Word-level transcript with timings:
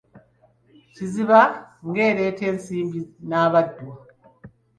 Kiziba, 0.93 1.39
ng'ereeta 1.87 2.43
ensimbi 2.51 3.01
n'abaddu. 3.27 3.89